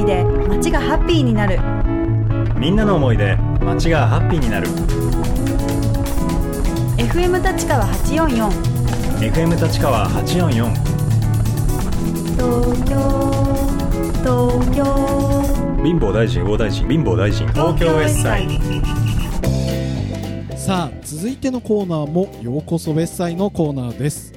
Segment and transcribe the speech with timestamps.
[0.00, 1.58] いで街がハッピーになる。
[2.58, 4.66] みんなの思いで街がハッピーになる。
[6.96, 8.50] FM 立川844
[9.32, 10.70] FM 立川844
[12.36, 12.96] 東京
[14.22, 14.84] 東京。
[15.82, 17.48] 貧乏大臣大大臣貧乏大臣。
[17.48, 18.60] 東京 S サイ。
[20.56, 24.32] さあ続いてのコーナーもようこそ別祭のコーナーです、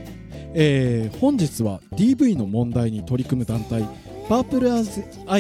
[0.54, 3.88] えー本日は DV の問題に取り組む団体
[4.30, 4.84] パープルアイ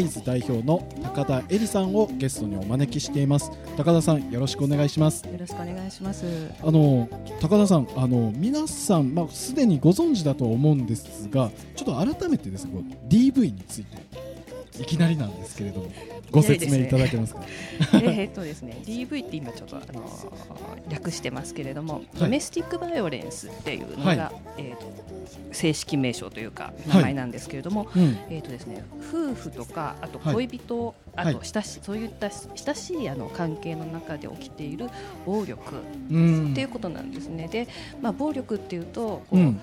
[0.04, 6.26] ズ代表の高田恵里さんをゲストにお招きしています高田さんよろしくお願いしますよろしくお願いします。
[6.62, 7.08] あの
[7.40, 12.72] 高田さんあの皆さんまあすでにご存知だと思うんですがちょっと改めてですね
[13.08, 13.98] DV について
[14.80, 15.92] いきなりなんですけれども
[16.32, 17.42] ご説明いただけますか？
[17.94, 24.20] えーっとですね、DV って今ちょっとあのー略してますけれども、ドメスティックバイオレンスっていうのが、はい。
[24.58, 25.14] えーと
[25.52, 28.18] 正式名称というか名前なんですけれども、うん。
[28.30, 30.34] えーとですね、夫婦とかあとはい。
[30.34, 30.96] 恋人、はい。
[31.28, 34.90] あと親しそういった親しいあの関係の中で起きている
[35.26, 35.76] 暴力
[36.12, 36.52] うん。
[36.52, 37.48] っていうことなんですね。
[37.48, 37.68] で、
[38.02, 39.60] まあ暴力っていうとこう、うん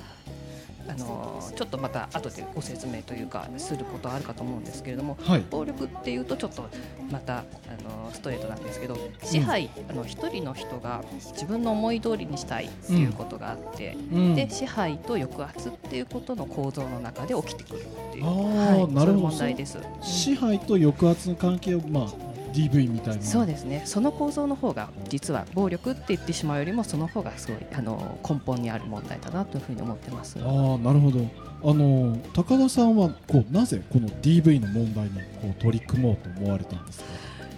[0.91, 5.45] あのーちょっとまた後でご説明というかすることあるかと思うんですけれども、はい。
[5.51, 6.69] 暴力っていうとちょっと
[7.11, 7.43] またあ
[7.83, 11.03] のストレートなんですけど支配、あの一人の人が
[11.33, 14.35] 自分の思い通りにしたいっていうことがあって、うん。
[14.35, 18.27] で支配と抑圧っていうことの構造の中で起きてくるっていう。
[18.27, 18.93] あーはい。
[18.93, 19.27] なるほど。
[19.29, 19.79] 問題です。
[20.01, 22.07] 支配と抑圧の関係を、まあ、
[22.53, 23.23] DV みたいな。
[23.23, 23.83] そうですね。
[23.85, 30.39] その構造の方が実は暴力って言ってしまうよりもその方がすごいあの根本にある問題だなというふうに思ってます。
[30.41, 31.21] ああなるほど。
[31.63, 35.11] あの高田さんはこうなぜこの DV の問題に
[35.43, 37.05] こう取り組もうと思われたんですか？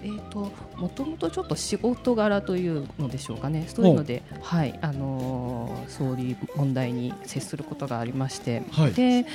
[0.05, 4.77] えー、ともともとちょっと仕事柄というのでしょうかね、そういうので、はい。
[4.83, 8.93] あのーそういう問題に接することがありまして、はい。
[8.93, 9.27] で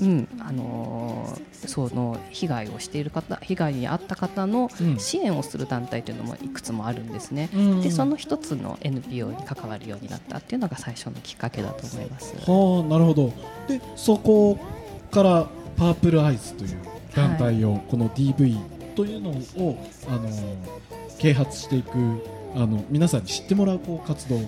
[0.00, 0.28] うん。
[0.40, 4.98] あのーその被害をしている方、被害に遭った方のうん。
[4.98, 7.50] 支援をする団体というのもいくつもあるんですね。
[7.52, 7.80] うん。
[7.82, 12.34] でその一つの NPO に関わるようになったっていうのが最初のきっかけだと思います。
[12.38, 13.32] はあなるほど。
[13.66, 14.58] でそこ
[15.10, 16.78] からパープルアイズという
[17.14, 18.58] 団体を、この DV
[18.94, 19.78] というのを
[20.08, 20.28] あの
[21.18, 21.88] 啓発していく
[22.60, 24.40] あの皆さんに知ってもらうこう活動を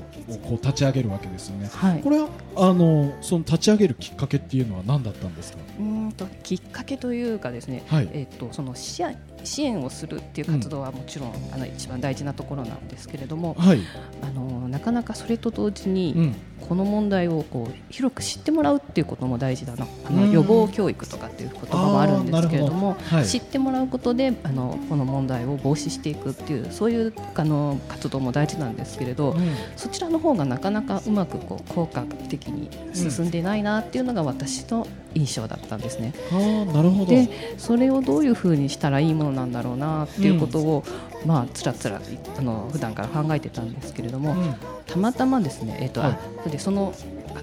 [0.43, 1.71] こう立ち上げるわけですよね。
[1.73, 2.01] はい。
[2.01, 5.59] これはあのその立ち上げるきっかけっていうのは何だったんですか？
[5.79, 8.09] うーんときっかけというかですね、はい。
[8.13, 13.81] えっとその支援支援をするっていう活動はもちろん、あの一番大事なところなんですけれども、はい、
[14.21, 16.35] あのなかなかそれと同時に、うん、
[16.69, 23.27] この問題をこう広く知ってもらうっていうことも大事だなあのうん予防教育とかっていう言葉もあるんですけれどもはい。
[23.27, 29.55] 知ってもらうことであのこの問題を防止していくっていうそういうあの活動も大事なんですけれど、うん。
[29.77, 36.15] そちらの方がなかなかうまくこう効果的に進んでないなっていうのが私の印象だったんですね。
[36.33, 37.07] ああなるほど。
[37.07, 37.29] で
[37.59, 40.85] それをどういうふうにしたらいいものなんだろうなっていうことを、
[41.27, 42.01] まあつらつら
[42.39, 44.55] あの普段から考えてたんですけれども、うん。
[44.87, 46.19] たまたまですね、えっとはい。
[46.47, 46.95] あでその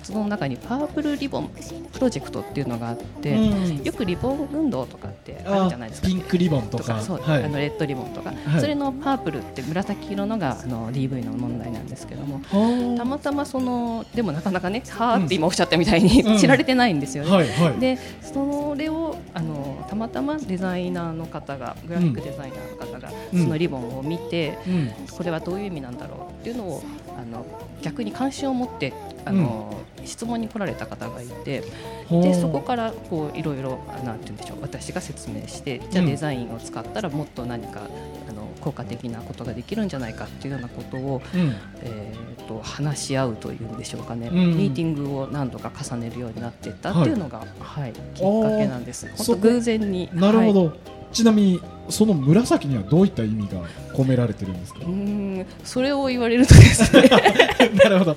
[0.08, 1.50] 活動の中にパープルリボン
[1.92, 3.84] プロジェクトっていうのがあって、うん。
[3.84, 6.08] よくリボン運動とかってあるじゃないですか。
[6.08, 6.94] ピンクリボンとか。
[6.94, 7.44] はい。
[7.44, 8.62] あのレッドリボンとか、はい。
[8.62, 16.38] それのパープルって紫色のがあの DV の問題なんですけどもはあたまたまそのでもなかなかねはーって今おっしゃったみたいに、うん。
[16.38, 17.32] 知られてないんですよね。
[17.32, 17.80] はいはい。
[17.80, 23.44] でそれをあのたまたまデザイナーの方がグラフィックデザイナーの方が、うん。
[23.44, 24.92] そのリボンを見て、うん。
[25.12, 26.82] これはどういう意味なんだろうっていうのを
[27.18, 27.46] あの
[27.82, 28.94] 逆に関心を持って
[29.28, 31.64] あの、質問に来られた方がいて
[32.10, 36.10] でそこからこういろいろあなんて言うんでしょう私が説明してじゃあうん。
[36.10, 37.82] デザインを使ったらもっと何か
[38.30, 41.56] あの効果的なことができるんじゃないかっていうようなことを、うん。
[41.82, 44.58] えー、と話し合うというんでしょうかね、うん。
[44.58, 47.94] ミーティングを何度か重ねるようになっていったっていうのが、はい。
[47.94, 49.08] きっかけなんです。
[49.16, 53.62] 本当偶然になるほど、はいちなみにその紫にはどういった意味が
[53.94, 54.82] 込められてるんですか？
[54.82, 57.10] うーんそれを言われるとですね。
[57.84, 58.16] なるほど。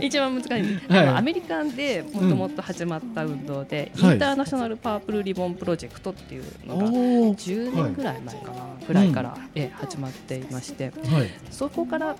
[0.00, 1.08] 一番難しい、はい。
[1.08, 4.12] アメリカでもともと始まった運動で、はい。
[4.14, 7.34] インターナショナルパープルリボンプロジェクトっていうのがおー。
[7.34, 8.54] 10年ぐらい前かな、
[8.86, 11.28] ぐらいから、え始まっていましてはい。
[11.50, 12.14] そこから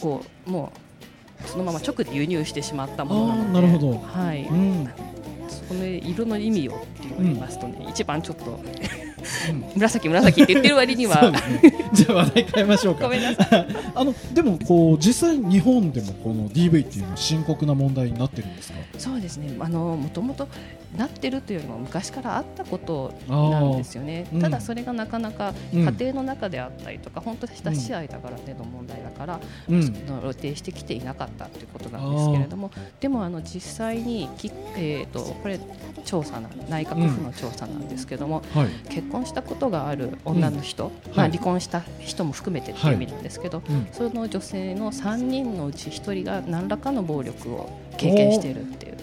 [0.00, 0.72] こうも
[1.44, 3.98] うそのまま直で輸入してしまったものなのでなるほど。
[4.00, 4.88] はい、うん。
[5.68, 6.86] その色の意味をって
[7.20, 8.60] 言いますとね、一番ちょっと
[9.76, 11.32] 紫紫って言ってる割には
[11.94, 13.04] じゃあ話題変えましょうか。
[13.04, 13.66] ごめんなさい。
[13.94, 18.78] あのでもこう実際日本でもこの DV っていうのは深刻な問題になってるんですか？
[18.98, 19.56] そうですね。
[19.60, 20.48] あのもともと
[20.96, 24.26] なってるというよりも昔からあったことなんですよね。
[24.40, 25.84] ただそれがなかなかうん。
[25.84, 29.82] 家庭の中であったりとか、本当親しい間柄での問題だから、うん。
[29.82, 32.70] 露呈してきていなかったということなんですけれども
[33.00, 35.58] でもあの実際にき、えー、とこれ
[36.04, 38.68] 調査な内閣府の調査なんですけども、はい。
[38.88, 41.30] 結婚したことがある女の人、まあ、はい。
[41.30, 43.88] 離婚した人も含めてっていう意味なんですけど、うん。
[43.92, 48.94] その女性の3人のうち1人が何らかの暴力を経験しているっていう。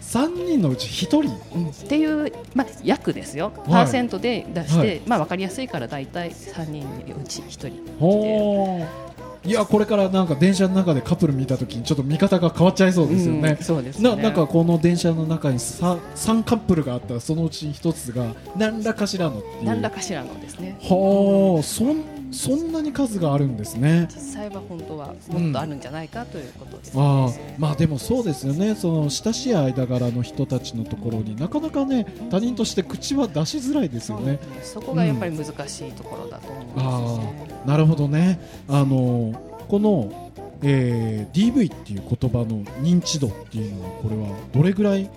[0.00, 1.70] 3人のうち1人？
[1.84, 3.68] っていう、まあ、約ですよ、い。
[3.68, 5.00] パーセントで出して、はい。
[5.06, 8.84] まあ、分かりやすいから大体3人のうち1人ほー。
[8.84, 13.56] いやこれからなんか電車の中でカップル見たときにちょっと見方が変わっちゃいそうですよね。
[13.58, 14.10] うん、そうですね。
[14.10, 19.64] ななんかこの電車の中に 3, 3カップルがあったらそのうち1つが何らかしらのっていう。
[19.64, 20.76] 何らかしらのですね。
[20.80, 24.08] はあそんそんなに数があるんですね。
[24.14, 28.74] 実際は本当はもっとあるんじゃないかということです、ああまあでもそうですよね。
[28.74, 34.38] その親しい間柄の人たちのところになかなかね他人として口は出しづらいですよね。
[34.62, 38.38] そこがやっぱり難しいところだと思うんですよね、なるほどね。
[38.68, 39.32] あの
[39.68, 45.10] この、えー DV っていう言葉の認知度っていうのはこれはどれぐらい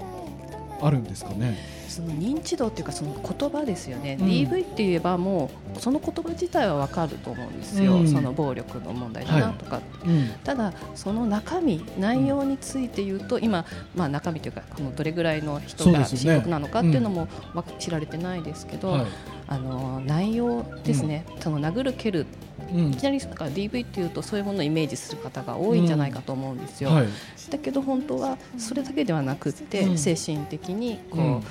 [0.81, 1.78] あるんですかね？
[1.89, 4.27] その認知度っていうかその言葉ですよね、うん。
[4.27, 8.07] DV って言えばもうその言葉自体は分かると思うんですよ、うん。
[8.07, 10.29] その暴力の問題だなとか、うん。
[10.43, 13.65] ただその中身内容について言うと今、
[13.95, 19.05] まあ、中身というかこのどれぐらいの人が深刻なのかっていうのもわ知られてないですけど、はい。
[19.47, 22.27] あの内容ですね、その殴る蹴る。
[22.71, 22.91] うん。
[22.91, 26.91] いきなりなんか DV っていうとそういうものをイメージする方が多いんじゃないかと思うんですよ。
[26.91, 27.07] はい。
[27.49, 29.97] だけど本当はそれだけではなくって、うん。
[29.97, 31.43] 精神的にこう、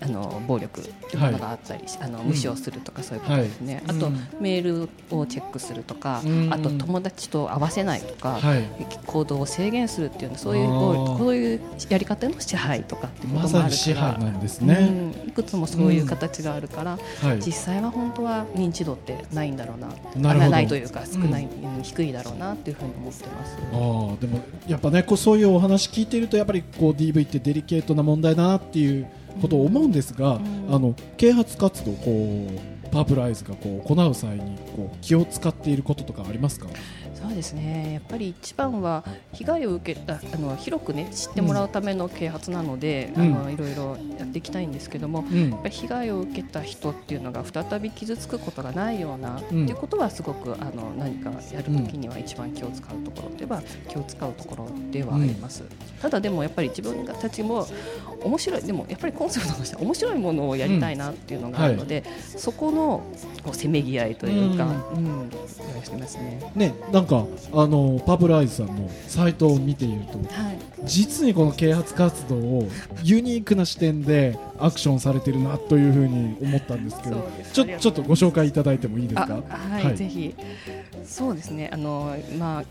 [0.00, 4.28] あの暴力というものがあったりし、あの無視をするとかそういうことですね、あと、はいうん。
[4.40, 6.52] メールをチェックするとか、うん。
[6.52, 8.64] あと友達と会わせないとか、はい。
[9.06, 15.28] 行動を制限するっていうのそういうこういうやり方の支配とかっていうこまともあるさに支から配なんですね、うん。
[15.28, 17.38] いくつもそういう形があるから、はい。
[17.38, 20.34] 実際は本当は認知度ってないんだろうな。
[20.34, 21.82] なないというか少ない、うん。
[21.82, 23.56] 低いだろうなっていうふうに思ってます。
[23.72, 29.06] あーでもやっぱねこうそういうお話聞いているとやっぱりこう DV ってデリケートな問題だなっていう
[29.40, 30.66] ことを思うんですが、ん。
[30.70, 36.68] あの啓発活動こうパープルアイズがこう行う際にこう気を使っていることとかありますか？
[37.26, 37.94] そうですね。
[37.94, 43.22] やっぱり一番は被害を受けたあの広くね知ってもらうための啓発なので、うん。
[43.22, 45.50] あのいろいろやっていきたいんですけども、うん。
[45.50, 55.64] やっぱり被害を受けた人っていうのが再び傷つくことがないような、ってうんいうことはすごくあの何かやるときには一番気を使うところでは気を使うところではあります、
[56.00, 57.66] ただでもやっぱり自分たちも
[58.22, 62.04] 面白いでもやっぱりコンセプトとしては面白いものをやりたいなっていうのがあるので、
[62.36, 63.02] そこの
[63.42, 65.30] こうせめぎ合いというか、うん。
[65.84, 66.52] してますね。
[66.54, 70.58] ねなんかあのパープルアイズさんのサイトを見ているとはい。
[70.84, 72.68] 実にこの啓発活動を
[73.02, 79.96] ユニークな視点でアクションされてるなというふうに思ったんですけどちょちょっとご紹介いただいてもいいですあかはい、はい。
[79.96, 80.34] ぜひ。
[81.04, 81.70] そうですね。
[81.72, 82.64] あの、まあ、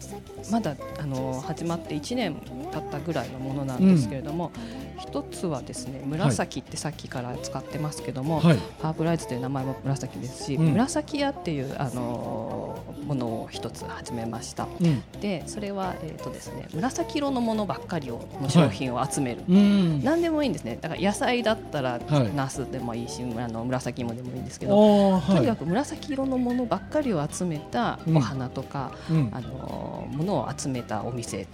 [0.51, 2.35] まだあの始まって1年
[2.71, 4.51] 経ったぐらいのものなんですけれども、
[4.97, 8.57] 一つはですね紫ってさっきから使ってますけども、はい。
[8.81, 10.71] パープライズという名前も紫ですし、うん。
[10.73, 14.67] 紫屋っていうあのものを一つ始めました。
[14.81, 15.03] うん。
[15.21, 20.03] でそれは、えーとですね、紫色のものばっかりをの商品を集める、うん。
[20.03, 20.77] 何でもいいんですね。
[20.81, 28.17] だから野菜だったら、はいナスでもいいしあの紫芋でもいいんですけどとにかく紫色のものばっかりを集めたうん。
[28.17, 29.29] お花とか、うん。
[29.33, 31.47] あのものを集めたお店っ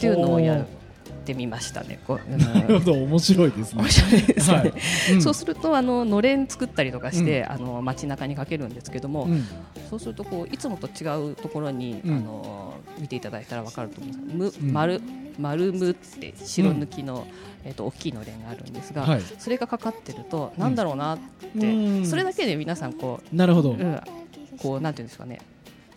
[0.00, 0.66] ていうのをやっ
[1.08, 2.00] てみましたね。
[2.06, 2.92] こうなるほど。
[2.94, 3.82] 面白いですね。
[3.82, 4.62] 面白いですよね。
[4.62, 4.72] はい。
[5.14, 5.22] うん。
[5.22, 9.44] そうするとあののれん作ったりとかして、あの街中にかけるんですけども、うん。
[9.90, 12.16] そうするとこういつもと違うところに、うん。
[12.16, 14.66] あの見ていただいたらわかると思うんですうん。
[14.68, 15.00] む丸
[15.38, 17.26] 丸むって白抜きの、
[17.64, 19.22] えっと大きいのれんがあるんですが、はい。
[19.38, 21.18] それがかかってるとなんだろうなっ
[21.58, 22.06] て、うん。
[22.06, 24.00] それだけで皆さんこうなるほど、うん、
[24.58, 25.40] こうなんていうんですかね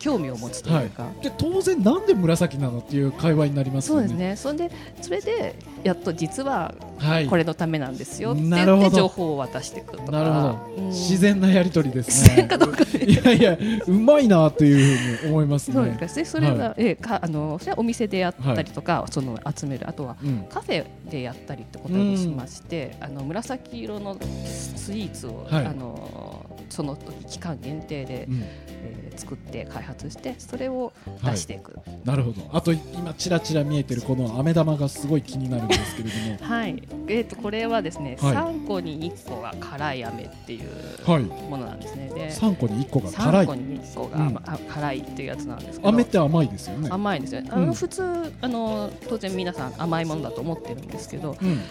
[0.01, 4.08] 興味を持つというか、で当然なんで紫なのっていう会話になりますよね。
[4.08, 4.36] そうですね。
[4.36, 7.27] それでそれでやっと実ははい。
[7.27, 10.12] これのためなんですよって言って情報を渡していくとか。
[10.12, 10.88] なるほど、うん。
[10.89, 15.74] 自然なやり取りです自然ねかどうかいやいやうまいなというふうに思いますね。
[15.75, 19.88] そうですねそれが、はええかあのそれはお店でやったりとか、その集める。
[19.88, 20.46] あとはうん。
[20.50, 25.65] カフェでやったりってことをしまして、あの紫色のスイーツを、はい。
[25.65, 28.43] あのその時期間限定で、うん
[28.81, 30.91] えー作って開発してそれを
[31.23, 32.50] 出していく、なるほど。
[32.53, 38.35] あと今ちらちら見えてるこの飴玉がすごい気になるんですけれどはい、えー、とこれはですね、はい。
[38.35, 40.69] 3個に1個が辛い飴っていう
[41.05, 41.23] もはい。
[41.23, 42.09] ものなんですね。
[42.09, 44.38] で3個に1個が辛3い個に1個が、うん。
[44.38, 45.89] あ辛いっていうやつなんですけど。
[45.89, 46.89] 飴って甘いですよね。
[46.91, 47.50] 甘いんですよね。
[47.51, 47.73] あの、うん。
[47.73, 48.03] 普通
[48.41, 51.61] あの当然皆さん甘いものだと思ってるんですけどうん。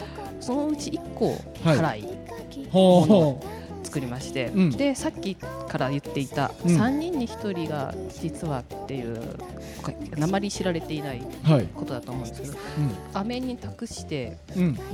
[0.40, 1.30] そのうち1個
[1.64, 1.76] はい。
[1.76, 2.08] 辛い
[2.70, 3.40] ほうほ
[3.90, 4.70] 作りまして、うん。
[4.70, 6.76] でさっきから言っていたうん。
[6.80, 9.20] 3人に1人が実はっていう
[9.82, 9.92] こ
[10.22, 11.66] あまり知られていないはい。
[11.74, 12.54] ことだと思うんですけど
[13.14, 14.38] 飴に託して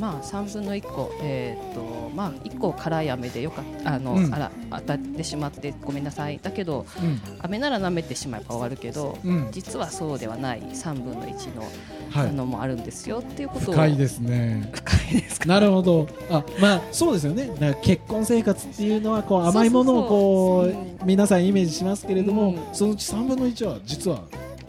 [0.00, 4.34] まあ3分の1個えーっとまあ1個辛い飴でよかったあの、うん。
[4.34, 6.40] あら当たってしまってごめんなさい。
[6.42, 7.20] だけどうん。
[7.40, 9.48] 飴なら舐めてしまえば終わるけどうん。
[9.52, 11.62] 実はそうではない3分の1の
[12.10, 12.28] はい。
[12.28, 13.74] あのもあるんですよっていうことを。
[13.74, 14.70] 深いですね。
[14.72, 15.46] 深いですか？
[15.46, 16.08] なるほど。
[16.30, 17.46] あまあそうですよね。
[17.46, 22.74] だから結婚生活っていうのはこう甘いものをこう皆さんイメージしますけれども、うん。
[22.74, 24.22] そのうち3分の1は実は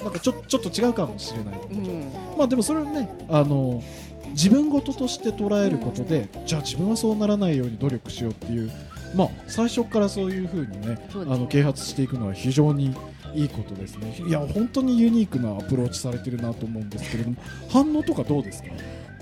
[0.04, 2.12] なんかちょちょっと違うかもしれない、うん。
[2.38, 3.82] まあでもそれをねあの
[4.30, 8.72] 自分事として捉えることで、じゃあ自分はそうならないように努力しようっていう
[9.16, 11.00] まあ最初からそういうふうにねね。
[11.14, 12.96] あの啓発していくのは非常に
[13.36, 14.16] いいことですね。
[14.28, 17.36] いや本当にユニークなアプローチされてるなと思うんですけれども
[17.70, 18.70] 反応とかどうですか？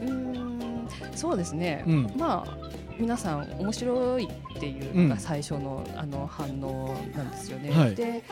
[0.01, 2.13] うーんそうですね、うん。
[2.17, 2.57] まあ
[2.97, 7.69] 皆さん面白いっていうのが最初の,、あの反応なんですよね。
[7.71, 7.95] はい。
[7.95, 8.23] で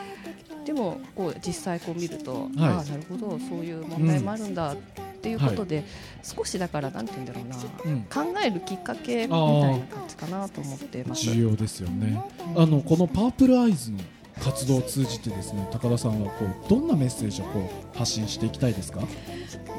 [0.64, 2.50] でもこう実際こう見ると、はい。
[2.58, 4.76] ああなるほどそういう問題もあるんだっ
[5.24, 5.84] ていうことで、
[6.22, 7.56] 少しだからなんて言うんだろうな。
[7.56, 8.02] うん。
[8.02, 11.22] 考えるきっかけみたいな感じかなと思ってます。
[11.22, 12.22] 重要ですよね。
[12.54, 13.98] あのこのパープルアイズの
[14.42, 19.04] 活動を通じてですね高田さんはこうどんなメッセージをこう発信していきたいですか、う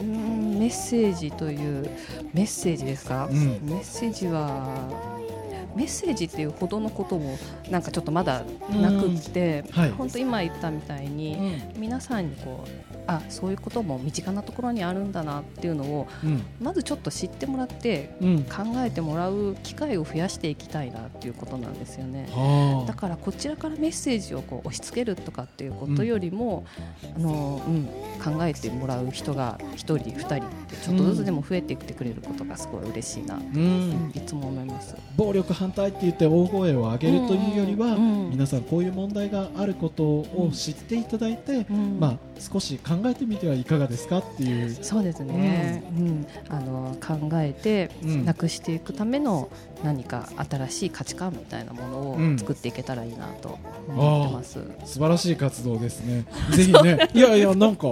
[0.02, 1.90] ーんメッセージという
[2.34, 3.60] メッセージですか、うん。
[3.64, 5.20] メッセージは
[5.76, 7.38] メッセージっていうほどのことも
[7.70, 9.92] なんかちょっとまだなくって、はい。
[9.92, 16.44] 本当今言ったみたいに、皆さんにこうあそういうことも身近なところにあるんだなっていうのをうん。
[16.62, 18.44] まずちょっと知ってもらってうん。
[18.44, 22.28] 考えてもらう機会を増やしていきたいなっていうことなんですよね。
[22.32, 26.66] はだからこちらからメッセージをこう押し付けるとかっていうことよりも、
[27.16, 27.86] あのうん、
[28.24, 34.08] 考えてもらう人が1人2人ってちょっとずつでも増えていってくれることがすごい嬉しいな、ううん。
[34.08, 34.96] ん、いつも思います。
[35.18, 46.28] 暴力反対って言って大声を上げるというよりは、皆さんこういう問題があることを知っていただいて、うんまあ、少し考えてみてはいかがですかっていう、そうですね、うん。
[46.50, 48.26] あの考えてうん。
[48.26, 49.50] なくしていくための
[49.84, 52.38] 何か新しい価値観みたいなものをうん。
[52.38, 53.58] 作っていけたらいいなと
[53.88, 54.60] 思ってます。
[54.86, 56.26] 素晴らしい活動ですね。
[56.56, 57.88] ぜひね、いやいや、なんか、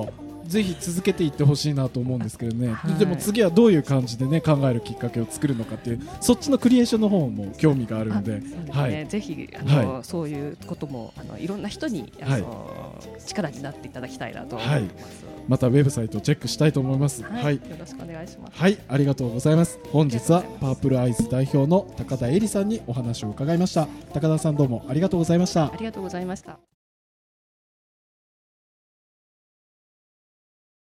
[0.45, 15.25] ぜひ続けていってほしいなと思うんですけどね、はいでも次はどういう感じでね考えるきっかけを作るのかっていうそっちのクリエーションの方も興味があるあんでねはいぜひあの、はそういうこともあのいろんな人にあの、力になっていただきたいなと思います。
[15.47, 17.23] またウェブサイトをチェックしたいと思います。
[17.23, 18.59] はい、はいよろしくお願いします。
[18.59, 19.79] はい、ありがとうございます。
[19.91, 23.87] 本日はパープルアイズ代表の高田恵里さんにお話を伺いました。
[24.13, 25.71] 高田さんどうもありがとうございましたあ。
[25.83, 26.82] りがとうございました。